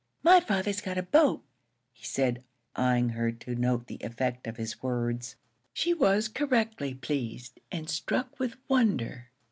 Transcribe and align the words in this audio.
My 0.23 0.39
father's 0.39 0.81
got 0.81 0.97
a 0.97 1.03
boat," 1.03 1.43
he 1.93 2.03
said, 2.05 2.43
eying 2.75 3.09
her 3.09 3.31
to 3.31 3.53
note 3.53 3.85
the 3.85 3.99
effect 4.01 4.47
of 4.47 4.57
his 4.57 4.81
words. 4.81 5.35
She 5.73 5.93
was 5.93 6.27
correctly 6.27 6.95
pleased 6.95 7.59
and 7.71 7.87
struck 7.87 8.39
with 8.39 8.55
wonder. 8.67 9.27